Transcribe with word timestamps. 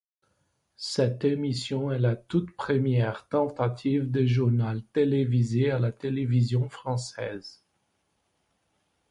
Cette 0.77 1.25
émission 1.25 1.91
est 1.91 1.99
la 1.99 2.15
toute 2.15 2.55
première 2.55 3.27
tentative 3.29 4.09
de 4.09 4.25
journal 4.25 4.81
télévisé 4.93 5.69
à 5.69 5.77
la 5.77 5.91
télévision 5.91 6.67
française. 6.69 7.63